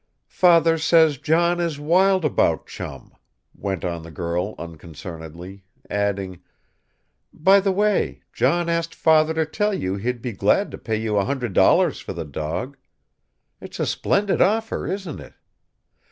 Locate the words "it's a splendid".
13.61-14.41